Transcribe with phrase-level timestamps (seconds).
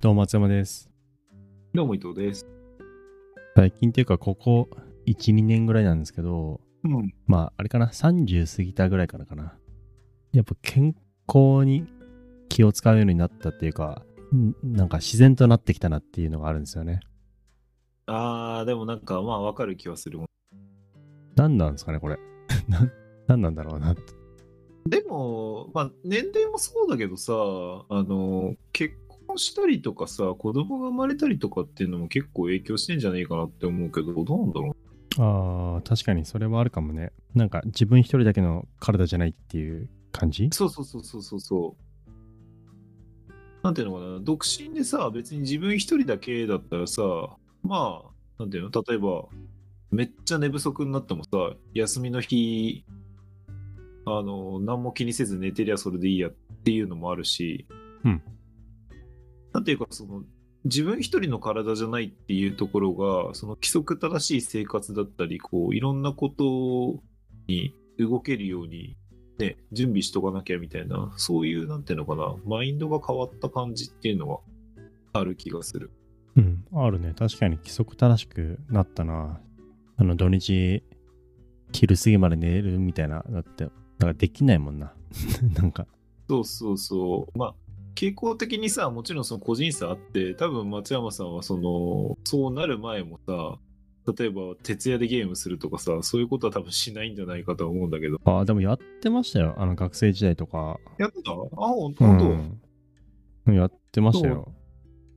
[0.00, 0.88] どうも松山です。
[1.74, 2.46] どうも伊藤です。
[3.56, 4.68] 最近っていうか、ここ
[5.08, 7.12] 1、2年ぐらいなんですけど、うん。
[7.26, 9.58] まあ、あれかな、30過ぎたぐらいからかな。
[10.32, 10.94] やっぱ健
[11.26, 11.84] 康に
[12.48, 17.00] 気を使うようになったっていうか、んなんか自然となってきたなっていうのがあるんですよね。
[18.06, 20.20] あー、でもなんかまあわかる気はする。
[21.34, 22.20] 何なんですかね、これ。
[22.68, 22.88] な
[23.26, 24.02] 何なんだろうなって。
[24.86, 28.94] でも、まあ年齢もそうだけどさ、あの、結
[29.38, 34.76] 婚したりとかさ、子供が生まれたりとかっていうのも結構影響してんじゃねえかなって思うけど、どうなんだろ
[35.18, 37.12] ああ、確かにそれはあるかもね。
[37.34, 40.46] なんか自分一人だけの体じゃないっていう感じ？
[40.46, 40.50] う。
[40.52, 43.32] そうそうそうそうそうそう。
[43.62, 47.02] なんていうのかな、独身でさ、別に自分一人だけだったらさ、
[47.62, 49.26] まあ、なんていうの、例えば、
[49.90, 51.30] めっちゃ寝不足になってもさ、
[51.74, 52.84] 休みの日、
[54.06, 56.30] あの、何も気にせず寝てりゃそれでいいやっ
[56.64, 57.66] ていうのもあるし、
[58.04, 58.22] うん。
[59.52, 60.22] なんていうか、その、
[60.64, 67.02] 自分一人の体じゃないっていうところが、その規則正しい生活だったり、こう、いろんなこと
[67.46, 68.96] に動けるように、
[69.38, 74.40] ね、準備しとかなきゃみたいな、そういう、なんていうのかな、マインドが変わった感じっていうのは
[75.12, 75.90] ある気がする。
[76.36, 77.14] うん、あるね。
[77.16, 79.40] 確かに規則正しくなったな。
[79.96, 80.82] あの、土日、
[81.72, 84.92] 昼過ぎまで寝るみたいな、だって、だからできないもんな。
[85.54, 85.86] なんか、
[86.28, 87.38] そうそうそう。
[87.38, 87.54] まあ、
[87.98, 93.58] 傾向的にさ、もちろんその個人差あって、多分松山さんはその、そうなる前もさ、
[94.16, 98.20] 例えば徹夜でゲームするとかさ、そういうことは多分しないんじゃないかと思うんだけど。
[98.24, 99.56] ああ、でもやってましたよ。
[99.58, 100.78] あの、学生時代とか。
[100.96, 101.32] やってた？
[101.32, 103.50] あ、ほんと、う？
[103.50, 103.54] ん。
[103.54, 104.52] やってましたよ。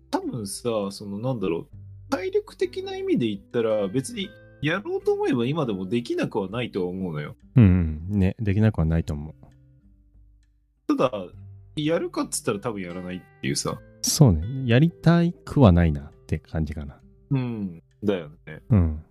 [0.09, 1.67] 多分さ、そのなんだろう、
[2.09, 4.31] 体力的な意味で言ったら、別に
[4.63, 7.35] やろうと思えば今でもできなくはないとは思うのよ。
[7.57, 8.19] うん、うん。
[8.19, 10.95] ね、できなくはないと思う。
[10.97, 11.27] ただ、
[11.75, 13.79] やるかっつったら多分やらないっていうさ。
[14.01, 14.41] そうね。
[14.65, 16.99] やりたいくはないなって感じかな。
[17.31, 17.83] うん。
[18.03, 18.61] だよね。
[18.69, 19.03] うん。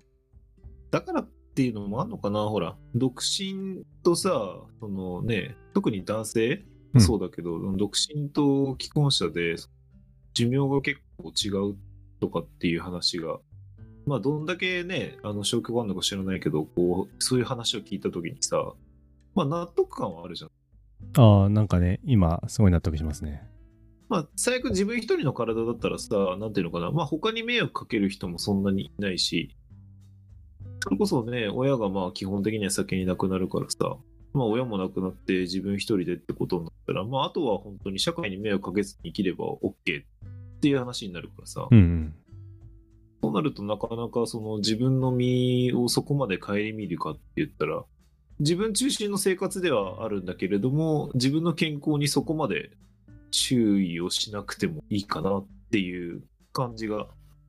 [0.91, 4.31] だからっていうのもあんのかなほら、独身とさ、
[4.81, 6.65] そのね、特に男性、
[6.95, 9.55] うんそうだけど、独身と既婚者で
[10.35, 11.77] 寿命が結構違う
[12.19, 13.39] とかっていう話が、
[14.07, 18.73] まあ、どんだけね、あの消去があるのか知らないけど、こう、そういう話を聞いたときにさ、
[19.37, 20.51] まあ、納得感はあるじゃん。
[21.17, 23.43] ああ、なんかね、今、すごい納得しますね。
[24.09, 29.57] まあ、最悪自分一人の体だったらさ、なんていうのかな、まあ、他に迷惑かける人もそんなにいないし、
[30.83, 33.97] それこそね、親がまあ基本的には先に亡くなるからさ、
[34.33, 39.75] まあ親も亡くなって自分一人でってことになったら、まああとは本当に社会に迷惑かけずに生きれば OK っ
[40.61, 42.15] ていう話になるからさ、うん、うん。
[43.23, 47.85] そうなるとなかなかその自分の身をそこまで顧みるかって言ったら、
[48.41, 52.71] 自分中心の生活ではあるんだけれども、自分の健康にそこまで
[53.31, 57.07] 注意をしなくてもいいかなっていう感じが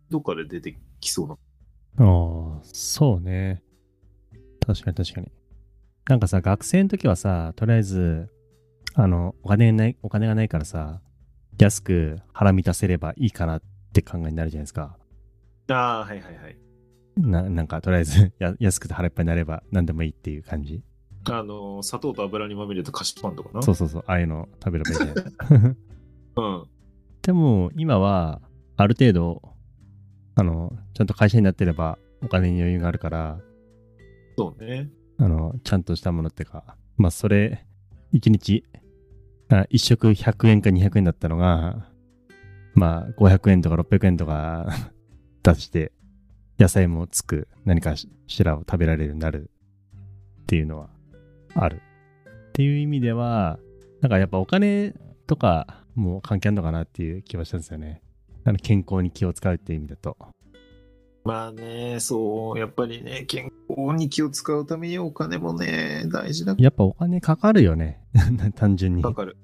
[0.10, 1.34] どっかで出てきそうな。
[2.06, 3.64] ああ、そうね。
[4.66, 5.32] 確かに確かに。
[6.10, 8.30] なんかさ、学生の時はさ、とりあえず、
[8.94, 11.02] あの、お金がない、お金がないからさ、
[11.58, 13.62] 安く腹満たせればいいかなっ
[13.94, 14.98] て考えになるじゃないですか。
[15.70, 16.71] ああ、はいはいはい。
[17.18, 20.82] ななんか、とりあえず や、安くて腹いっぱいになれば何でもいいっていう感じ？
[21.30, 23.62] あの、砂糖と油にまみれた菓子パンとかな？
[23.62, 25.76] そうそうそう、ああいうの食べればいいじゃない
[26.38, 26.68] うん。
[27.22, 28.42] でも、今は、
[28.78, 29.42] ある程度、
[30.36, 33.40] あの、ちゃんと会社になってれば、お金に余裕があるから、
[34.38, 34.90] そうね。
[35.18, 37.68] あの、ちゃんとしたものっていうか、まあ、それ、
[38.14, 38.64] 1日、
[39.50, 41.88] あ1食100円か200円だったのが、
[42.74, 44.68] まあ、500円とか600円とか
[45.44, 45.92] 出して、
[46.62, 48.08] 野菜もつく、何かし
[48.44, 49.50] らを食べられるようになる
[50.44, 50.90] っていうのは
[51.56, 51.82] ある。
[52.50, 53.58] っていう意味では、
[54.00, 54.94] なんかやっぱお金
[55.26, 58.04] とかも関係あるのかなっていう気はしたんですよね。
[58.44, 60.16] あの健康に気を使うっていう意味だと。
[61.24, 68.04] まあね、そう、やっぱりね、健康に気を使うためにお金もね、大事だやっぱお金かかるよね。
[68.56, 69.02] 単純に。
[69.02, 69.36] かかる。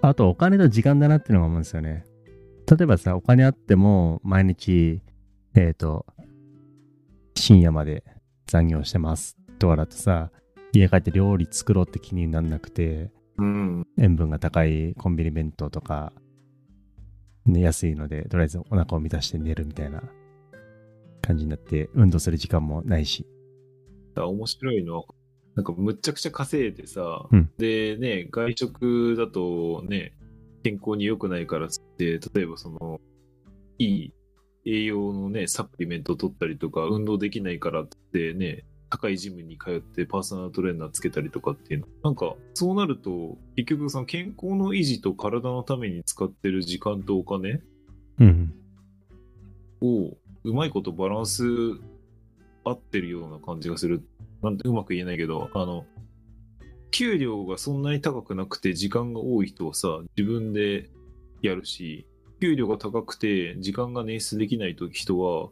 [0.00, 2.06] あとお金と時間だなっていうのが思うんですよね。
[2.70, 5.02] 例えばさ、お金あっても毎日、
[5.54, 6.06] えっ、と、
[7.38, 8.04] 深夜まで
[8.46, 10.30] 残業してますとかだとさ、
[10.72, 13.86] 家帰って料理作ろうって気にならなくて、うん。
[13.96, 16.12] 塩分が高いコンビニ弁当とか、
[17.46, 20.02] ね、安いので、とりあえずお腹を満たして寝るみたいな
[21.22, 23.26] 感じになって、運動する時間もないし。
[24.14, 25.04] だ面白いのは、
[25.54, 30.12] なんかむっちゃくちゃ稼いでさ、うんでね、外食だとね、
[30.64, 33.00] 健康に良くないからって、例えばその、
[33.78, 34.12] いい
[34.68, 41.86] 栄養のね、サプリメントを取ったりとか、運動できないからってね、高いジムに通ってパーソナルトレーナーつけたりとかっていうの。
[42.02, 47.60] なんか、そうなると、結局その健康の維持と体のために使ってる時間とお金
[48.18, 48.54] うん。
[49.80, 51.44] をうまいことバランス
[52.64, 54.02] 合ってるような感じがする。
[54.42, 55.84] なんてうまく言えないけど、あの、
[56.90, 60.90] 給料がそんなに高くなくて時間が多い人はさ、自分で
[61.42, 62.06] やるし、
[62.40, 65.50] 給料が高くて時間が捻出できないと人は、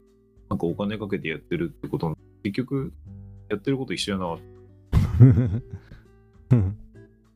[0.49, 2.93] なんかお金かけてやってるってこと結局、
[3.49, 4.37] やってること一緒やな。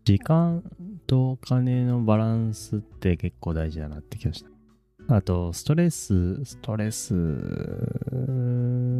[0.04, 0.62] 時間
[1.06, 5.16] とお金のバランスって結構大事だなって気がした。
[5.16, 7.14] あと、ストレス、ストレス、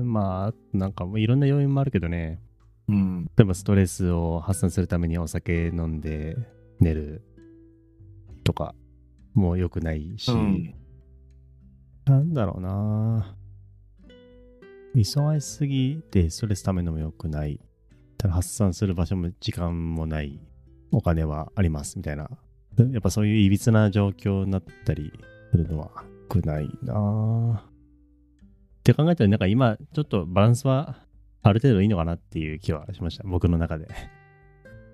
[0.05, 2.41] まあ、なんかもういろんな要因もあるけどね。
[2.89, 3.25] うん。
[3.37, 6.37] 例えばストレスを発散するためにお酒飲んで
[6.81, 7.23] 寝る
[8.43, 8.75] とか
[9.35, 10.75] も良くないし、うん
[12.07, 13.37] なんだろうな
[14.97, 17.61] 忙しすぎてストレスためのも良くない。
[18.19, 20.41] ただ発散する場所も時間もない。
[20.93, 22.29] お金はありますみたいな。
[22.79, 25.13] やっぱそういういびつな状況になったり
[25.53, 25.91] するのは
[26.35, 27.63] 良くないな
[28.81, 30.97] って考えたらなんか今ちょっとバランスは
[31.43, 33.25] ある程度いいのかなっていう気はしました。
[33.25, 33.87] 僕の中で。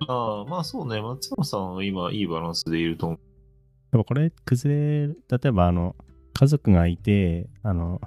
[0.07, 1.01] ああ、まあそうね。
[1.01, 3.19] 松山さんは今いいバランスでいると思う。
[3.97, 5.97] でもこれ崩れる、例えばあの、
[6.35, 7.99] 家族がいて、あの、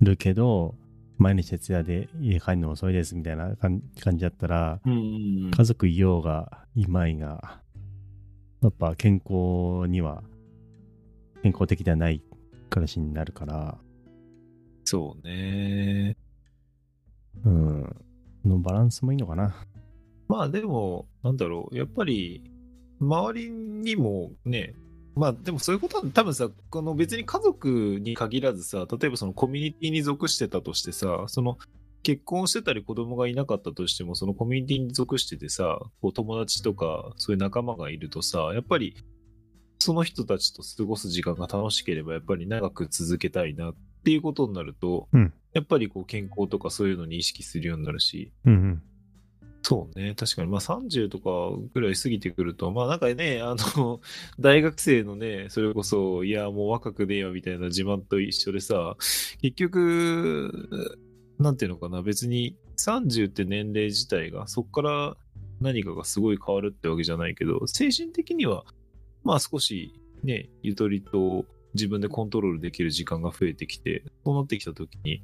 [0.00, 0.74] るけど、
[1.18, 7.60] 毎日徹夜で家帰るの遅いですみたいな感感じだったら、うん家族いようがいまいが、
[8.60, 10.24] やっぱ健康には、
[11.44, 12.20] 健康的ではない
[12.68, 13.78] 暮らしになるから、
[14.82, 16.16] そうね。
[17.44, 17.96] うん、
[18.44, 19.54] のバランスもいいのかな。
[20.26, 21.76] まあでも、なんだろう。
[21.76, 22.42] やっぱり、
[22.98, 24.74] 周りにもね、
[25.14, 31.58] まあでもそういうことは多分さ、この別に家族に限らずさ、例えばそのコミュニティに属してたとしてさ、その
[32.02, 38.96] 結婚してたり子供がいなかったとしても、そのコミュニティに属しててさ、こう友達とかそういう仲間がいるとさ、やっぱり
[39.78, 43.74] その人たちと過ごす時間が楽しければやっぱり長く続けたいなっ
[44.04, 48.82] ていうことになると、うんやっぱりこう健康とかそういうのに意識するようになるし、うんうん。
[49.66, 54.02] そうね、確かに、まあ30とかぐらい過ぎてくると、まあなんかね、あの、
[54.38, 58.98] 大学生のね、それこそ、いや、もう若くねえよみたいな自慢と一緒でさ、
[59.40, 60.98] 結局、
[61.38, 65.16] なんていうのかな、別に30って年齢自体が、そこから
[65.62, 68.66] 何かがすごい変わるってわけじゃないけど、精神的には、
[69.22, 75.22] まあ少しね、ゆとりと自分でコントロールできる時間が増えてきて、そうなってきたときに、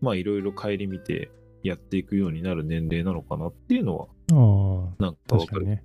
[0.00, 1.30] まあいろいろ顧みて
[1.64, 5.46] やっていくようになる年齢なのかなっていうのは、ああ、なんかわかる。
[5.46, 5.84] 確かにね。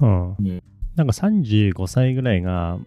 [0.00, 0.28] うん。
[0.30, 0.62] うん
[0.96, 2.78] なんか35歳ぐらいが、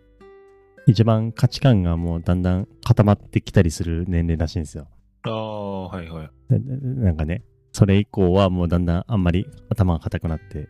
[0.88, 4.88] 一番価値観がもうだんだん固まってきたりする年齢らしいんですよ。
[5.24, 6.30] ああ、はいはい。
[6.50, 10.68] ででなんかね、それ以降はもうだんだんあんまり頭が固くなって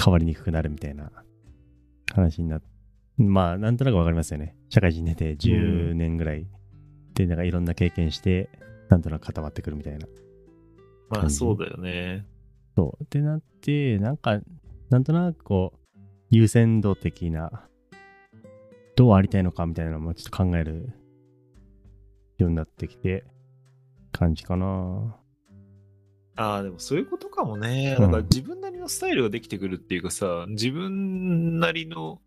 [0.00, 1.10] 変わりにくくなるみたいな
[2.14, 2.68] 話になって、
[3.18, 4.54] まあなんとなくわかりますよね。
[4.68, 6.46] 社会人出て10年ぐらい
[7.14, 8.48] でなんかいろんな経験して、
[8.88, 10.06] なんとなく固まってくるみたいな。
[11.08, 12.26] まあそうだよね。
[12.76, 13.04] そう。
[13.04, 14.40] ってなって、なんか、
[14.90, 15.98] なんとなくこう、
[16.30, 17.68] 優先度的な、
[18.96, 20.92] どうありたいのかみたいなのもちょっと考える
[22.38, 23.24] ようになってきて、
[24.16, 25.16] 感じかな。
[26.36, 27.96] ああ、でもそういうことかもね。
[27.98, 32.20] うんなんか自分なりのスタイルができてくるっていうかさ、自分なりの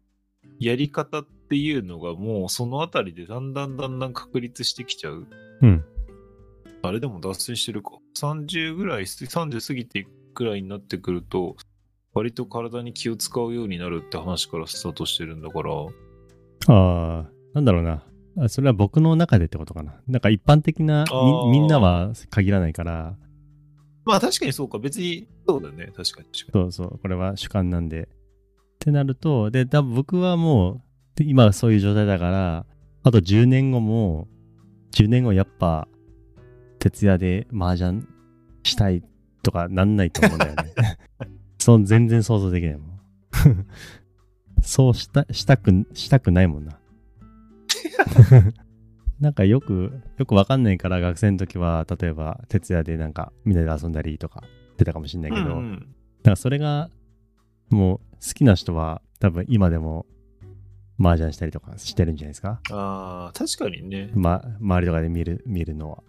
[0.59, 5.27] やり方っていうのがもうそのあたりでだんだんだんだん確立してきちゃう。
[5.62, 5.86] うん。
[6.81, 7.91] あれでも脱線してるか。
[8.17, 11.55] 30ぐらい、30過ぎてくらいになってくると、
[12.13, 15.71] 割と体に気を使うようになるって話からスタートしてるんだから、
[16.67, 18.03] ああ、なんだろうな。
[18.38, 20.00] あそれは僕の中でってことかな。
[20.07, 21.05] なんか一般的な
[21.51, 23.15] みみんなは限らないから、
[24.05, 24.79] まあ確かにそうか。
[24.79, 25.91] 別に、そうだよね。
[25.95, 26.27] 確かに。
[26.31, 28.03] そうそう、これは主観なんで。
[28.03, 28.07] っ
[28.79, 30.81] てなると、で、多分僕はもう、
[31.15, 32.65] で今はそういう状態だから、
[33.03, 34.27] あと10年後も、
[34.93, 35.88] 10年後やっぱ、
[36.79, 38.03] 徹夜で麻雀
[38.63, 39.03] したい
[39.43, 40.74] とかなんないと思うんだよね。
[41.59, 43.00] そう、全然想像できないもん。
[44.62, 46.79] そうした、したく、したくないもんな。
[49.19, 54.43] なんかよく、よくわかんないから学生の時は、例えば徹夜でなんかみんなで遊んだりとか
[54.77, 56.89] 出たかもしんないけど、うんうんだからそれが、
[57.69, 60.05] もう好きな人は多分今でも
[61.00, 62.59] 麻雀したりとかしてるんじゃないですか。
[62.71, 64.12] ああ、確かにね。
[64.13, 66.03] ま、周りとかで見る、見るのは。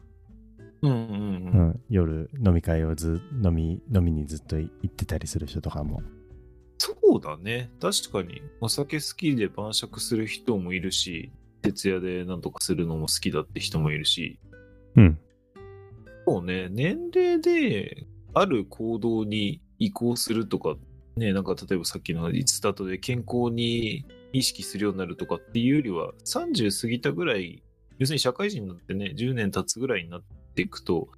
[0.83, 0.99] うんうんう。
[0.99, 1.81] うんん。
[1.89, 6.03] 夜飲み会をず、飲み、飲みにずっと行ってたりする人とかも。
[6.79, 7.71] そうだね。
[7.81, 8.43] 確かに。
[8.61, 11.31] お酒好きで晩酌する人もいるし、
[11.63, 14.39] 徹夜でなんとかするのも好きだって人もいるし、
[14.97, 15.19] うん。
[16.27, 20.77] そうね、年齢である行動に移行するとか、
[21.17, 27.63] ね、なんか例えばさっきのスタートで健康に意識するようになるとかっていうよりは、30過ぎたぐらい、
[27.99, 31.09] 要するに社会人になってね、10年経つぐらいになっていくと、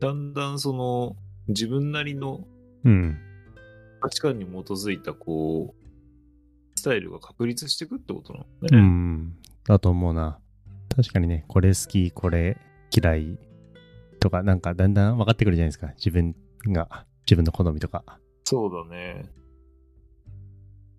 [0.00, 1.16] だんだんその、
[1.48, 2.46] 自分なりの
[2.84, 3.18] うん。
[4.00, 8.78] 価値観に基づいた、こう、スタイルが確立していくってことなのうね。
[8.80, 9.36] ん。
[9.64, 10.38] だと思うな。
[10.94, 12.58] 確かにね、これ好き、これ
[12.94, 13.38] 嫌い
[14.20, 15.88] とか、なんかだんだん分かってくるじゃないですか。
[15.96, 16.34] 自分
[16.66, 18.04] が、自分の好みとか。
[18.44, 19.24] そうだね。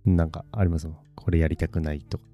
[0.05, 0.97] なんかありますもん。
[1.15, 2.25] これやりたくないとか。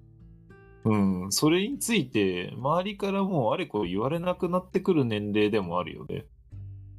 [0.84, 0.96] う
[1.28, 6.26] ん、それについて、周りからもうあれこれ言われなくなってくる年齢でもあるよね。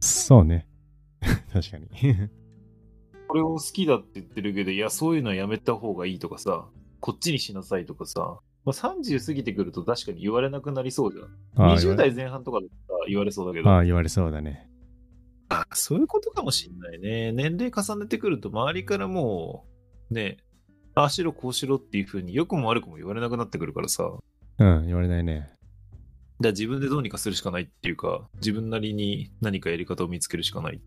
[0.01, 0.69] そうね。
[1.53, 1.89] 確かに。
[3.29, 6.69] これを好きだって言ってるけど、いや、そういうのはやめた方がいいとかさ、
[7.01, 11.69] こっちにしなさいとかさ、まあ、30過ぎてくると確かに言われなくなりそうじゃん。
[11.69, 14.69] ああ20代前半とかだったら言われそうだけど、ああ、言われそうだね。
[15.49, 17.33] あそういうことかもしんないね。
[17.33, 19.67] 年齢重ねてくると周りからも
[20.11, 20.39] う、ね、
[20.95, 24.11] ああしろこうしろっていう風に良くも悪くも言われなくなってくるからさ、
[24.59, 25.53] うん、言われないね。
[26.43, 30.81] ら自分でどうにかするしかないっていうか、自分なりに何かやり方を見つけるしかない。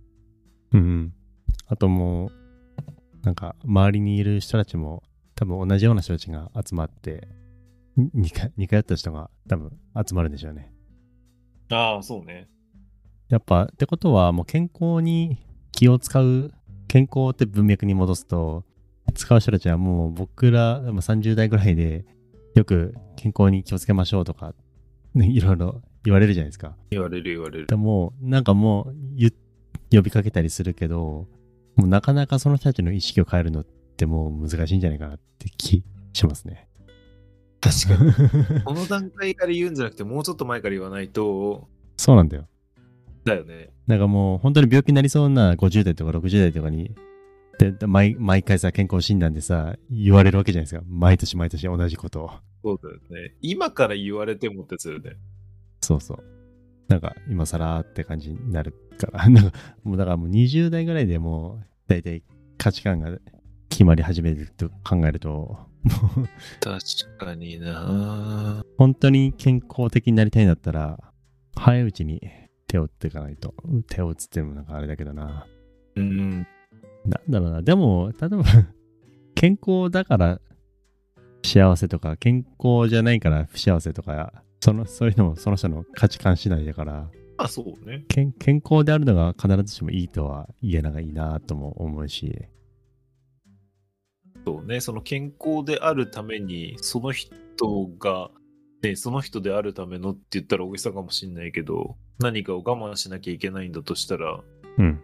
[0.73, 1.13] うんうん。
[1.67, 2.31] あともう、
[3.23, 5.03] なんか、周りにいる人たちも、
[5.35, 7.27] 多分同じような人たちが集まって、
[7.95, 9.71] 似通った人が多分
[10.07, 10.71] 集まるんでしょうね。
[11.71, 12.47] ああ、そうね。
[13.29, 15.37] やっぱ、ってことは、もう健康に
[15.71, 16.53] 気を使う、
[16.87, 18.63] 健康って文脈に戻すと、
[19.15, 22.05] 使う人たちはもう僕ら、まあ30代ぐらいで、
[22.53, 24.53] よく健康に気をつけましょうとか、
[25.13, 26.75] ねいろいろ言われるじゃないですか。
[26.91, 27.67] 言われる言われる。
[27.67, 29.31] でも、なんかもう
[29.91, 31.27] 呼びかけたりするけど、
[31.75, 36.67] もうなかなかその人たちの意識を変えるのってもう難しいんじゃないかなって気しますね。
[37.61, 38.61] 確かに。
[38.63, 41.67] この段階から言うんじゃなくて、もうちょっと前から言わないと、
[41.97, 42.47] そうなんだよ。
[43.23, 43.69] だよね。
[43.87, 46.93] なんかもう本当に病気になりそうな50代とか60代とかに、
[47.87, 50.83] 毎毎回さ、健康診断でさ、言われるわけじゃないですか。
[50.87, 52.31] 毎年毎年同じことを。
[52.63, 53.35] そうだよね。
[53.41, 55.11] 今から言われてもってやつだよね。
[55.81, 56.23] そうそう。
[56.87, 59.27] なんか今更って感じになるから。
[59.29, 62.23] なんかもうだからもう20代ぐらいでもう大体
[62.57, 63.17] 価値観が
[63.69, 65.57] 決まり始めると考えると、
[66.59, 70.99] 確かにな本当に健康的になりたいんだったら、
[71.55, 72.21] 早いうちに
[72.67, 73.53] 手を打っていかないと。
[73.87, 75.45] 手を打つっていうのもなんかあれだけどな。
[75.95, 76.47] うん。
[77.05, 77.61] なんだろうな。
[77.61, 78.43] でも、例えば、
[79.35, 80.39] 健康だから
[81.43, 86.93] 幸せとか、健康じゃないから不幸せとか、その、そういうのもその人の価値観次第だから、
[87.37, 88.05] まあそうね。
[88.07, 92.45] 健健康であるのが必ずしもいいとは言えないなとも思うし、
[94.45, 94.79] そうね。
[94.79, 97.33] その健康であるために、その人
[97.99, 98.29] が、
[98.83, 104.39] ね、その人であるためのって言ったら大げさかもしんないけど、何かを我慢しなきゃいけないんだとしたら、
[104.77, 105.01] うん。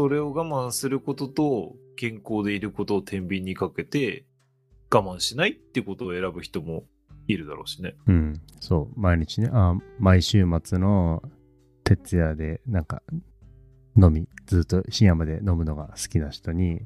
[0.00, 4.24] それを我慢することと、健康でいることを天秤にかけて、
[4.90, 6.84] 我慢しないってことを選ぶ人も
[7.26, 7.96] いるだろうしね。
[8.06, 8.40] うん。
[8.60, 8.98] そう。
[8.98, 11.22] 毎日ね、あ毎週末の
[11.84, 13.02] 徹夜で、なんか、
[13.94, 16.80] 飲み、ずっと深夜まで飲むのが好きな人に、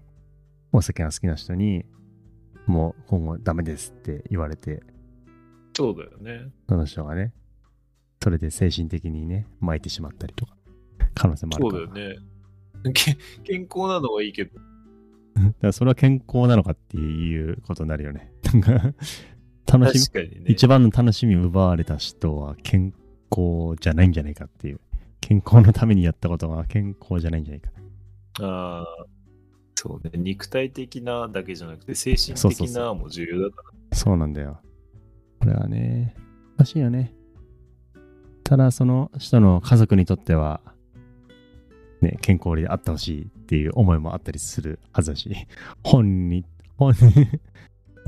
[0.72, 1.84] お酒が好きな人に、
[2.66, 4.82] もう今後ダメですって言われて、
[5.74, 6.50] そうだよね。
[6.68, 7.32] その人がね、
[8.20, 10.56] それで精神的にね、巻いてしまったりとか、
[11.14, 11.94] 可能性もあるそうから。
[11.94, 12.33] だよね。
[12.92, 14.52] け健康なのはいいけど、
[15.36, 18.32] だからそれは健康なのかっていうことになるよね。
[18.44, 18.94] なんか
[19.66, 20.44] 楽しみ、ね。
[20.46, 22.92] 一番の楽しみを奪われた人は健
[23.30, 24.80] 康じゃないんじゃないかっていう。
[25.20, 27.70] 健康のためにやったことが健康じゃないんじゃないか。
[28.42, 29.06] ああ、
[29.74, 30.12] そうね。
[30.16, 33.96] 肉体的なだけじゃなくて、精神的なも重要だから。
[33.96, 34.60] そうなんだよ。
[35.40, 36.14] これはね、
[36.58, 37.14] 難しいよね。
[38.44, 40.60] ただ、その人の家族にとっては、
[42.04, 45.34] ね、健康であってほしいっていう思いもあったりするはずだし、
[45.82, 46.44] 本に、
[46.76, 46.92] 本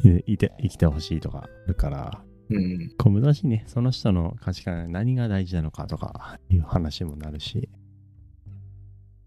[0.04, 2.92] に いて生きてほしいとかあるから、うん。
[2.96, 3.64] こう難しいね。
[3.66, 7.68] その人の価値観、何が大事なのかとかいう話もなるし。
[7.68, 8.50] っ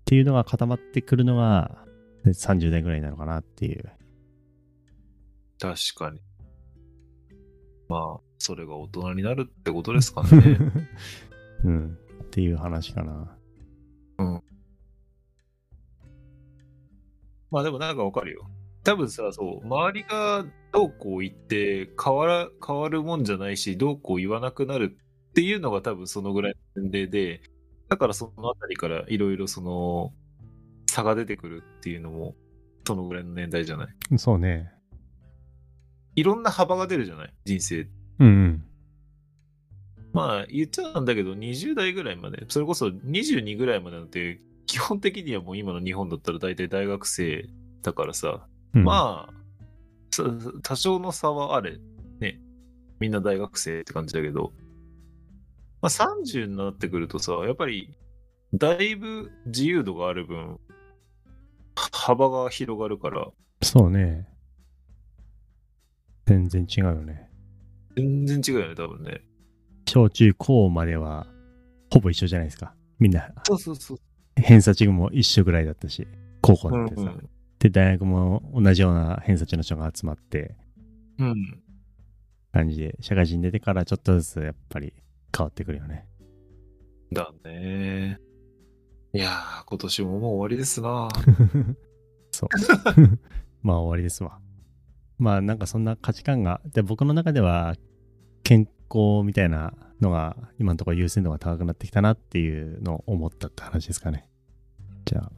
[0.06, 1.86] ていうのが固まってくるのが
[2.26, 3.84] 30代ぐらいなのかなっていう。
[5.60, 6.22] 確かに。
[7.90, 10.58] まあ、それが大人になるってことですかね。
[11.66, 11.98] うん。
[12.24, 13.36] っていう話かな。
[17.52, 18.50] まあでもなんかわかるよ。
[18.84, 24.98] 多分さ、そう、周りがどうこう言って変わら、変わるもんじゃないし、どうこう言わなくなる
[25.32, 27.42] っていうのが多分そのぐらいの年齢で、
[27.90, 30.14] だからそのあたりからいろいろその
[30.88, 32.36] 差が出てくるっていうのも、
[32.88, 34.18] そのぐらいの年代じゃない？
[34.18, 34.72] そうね。
[36.16, 37.34] いろんな幅が出るじゃない？
[37.46, 37.88] 人生。
[38.20, 38.64] うんうん。
[40.14, 47.50] まあ言っちゃなんだけど、20代ぐらいまで、それこそ22ぐらいまでなんて、基本的にはもう今の日本だったら大体大学生
[47.82, 48.46] だからさ、
[48.76, 49.34] うん、まあ、
[50.12, 50.24] さ
[50.62, 51.80] 多少の差はあれ。
[52.20, 52.40] ね。
[53.00, 54.54] みんな大学生って感じだけど。
[55.82, 57.98] まあ、30になってくるとさ、やっぱり、
[58.54, 60.60] だいぶ自由度がある分、
[61.92, 63.28] 幅が広がるから、
[63.64, 64.28] そうね。
[66.28, 67.28] 全然違うよね。
[67.98, 69.22] 全然違うよね、多分ね。
[69.88, 71.26] 小中高までは、
[71.92, 72.76] ほぼ一緒じゃないですか。
[73.00, 74.00] みんな、そうそうそう。
[74.40, 76.08] 偏差値も一緒ぐらいだったし、
[76.42, 77.14] 高校うんてさ。
[77.60, 80.56] で、大学も同じような偏差値の人が集まって、
[81.18, 81.30] うん。
[81.30, 81.64] うん。
[82.52, 84.94] 感じで、社会人出てからちょっとずつやっぱり
[85.36, 86.06] 変わってくるよね。
[87.12, 88.20] だね。
[89.14, 91.10] いやー、今年ももう終わりですな。
[92.32, 92.50] そう。
[93.62, 94.40] まあ終わりですわ。
[95.18, 97.76] まあなんかそんな価値観が、で僕の中では
[98.44, 104.29] 健康みたいなのが今のところ優先度が高くなってきたなっていうのを思ったって話ですかね。
[105.10, 105.32] じゃあ、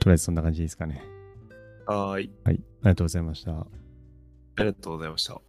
[0.00, 1.02] とりあえずそんな感じですかね。
[1.86, 2.30] はーい。
[2.44, 2.54] はい。
[2.54, 3.52] ありがとうございました。
[3.52, 3.66] あ
[4.58, 5.40] りがとうございました。